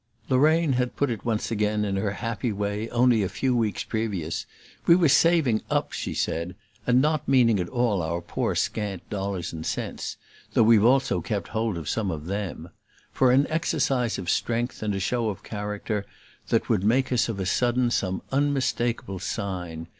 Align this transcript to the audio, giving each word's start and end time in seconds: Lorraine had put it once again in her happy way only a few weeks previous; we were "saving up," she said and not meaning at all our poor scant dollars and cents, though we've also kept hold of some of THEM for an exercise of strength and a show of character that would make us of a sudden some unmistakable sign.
Lorraine 0.29 0.73
had 0.73 0.95
put 0.95 1.11
it 1.11 1.25
once 1.25 1.51
again 1.51 1.85
in 1.85 1.95
her 1.95 2.09
happy 2.13 2.51
way 2.51 2.89
only 2.89 3.21
a 3.21 3.29
few 3.29 3.55
weeks 3.55 3.83
previous; 3.83 4.47
we 4.87 4.95
were 4.95 5.07
"saving 5.07 5.61
up," 5.69 5.91
she 5.91 6.15
said 6.15 6.55
and 6.87 7.03
not 7.03 7.27
meaning 7.27 7.59
at 7.59 7.69
all 7.69 8.01
our 8.01 8.19
poor 8.19 8.55
scant 8.55 9.07
dollars 9.11 9.53
and 9.53 9.63
cents, 9.63 10.17
though 10.55 10.63
we've 10.63 10.83
also 10.83 11.21
kept 11.21 11.49
hold 11.49 11.77
of 11.77 11.87
some 11.87 12.09
of 12.09 12.25
THEM 12.25 12.69
for 13.11 13.31
an 13.31 13.45
exercise 13.51 14.17
of 14.17 14.27
strength 14.27 14.81
and 14.81 14.95
a 14.95 14.99
show 14.99 15.29
of 15.29 15.43
character 15.43 16.07
that 16.49 16.67
would 16.67 16.83
make 16.83 17.11
us 17.11 17.29
of 17.29 17.39
a 17.39 17.45
sudden 17.45 17.91
some 17.91 18.23
unmistakable 18.31 19.19
sign. 19.19 19.87